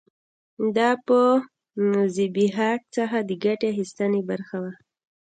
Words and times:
دا 0.75 0.89
په 1.07 1.19
زبېښاک 2.15 2.81
څخه 2.95 3.17
د 3.29 3.31
ګټې 3.43 3.67
اخیستنې 3.71 4.21
برخه 4.29 4.57
کې 4.61 4.61
و 4.71 4.75